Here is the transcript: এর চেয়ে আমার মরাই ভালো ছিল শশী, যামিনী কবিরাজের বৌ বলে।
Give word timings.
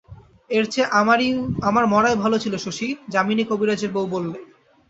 এর 0.49 0.65
চেয়ে 0.65 0.91
আমার 1.69 1.85
মরাই 1.85 2.15
ভালো 2.15 2.37
ছিল 2.39 2.53
শশী, 2.57 2.87
যামিনী 3.09 3.43
কবিরাজের 3.49 3.91
বৌ 3.93 4.05
বলে। 4.13 4.31